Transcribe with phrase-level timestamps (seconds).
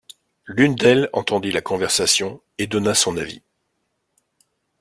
[0.47, 3.43] L’une d’elle entendit la conversation et donna son avis.